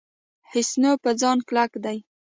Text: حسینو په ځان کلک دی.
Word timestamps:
حسینو 0.51 0.91
په 1.03 1.09
ځان 1.21 1.37
کلک 1.47 1.71
دی. 1.83 1.97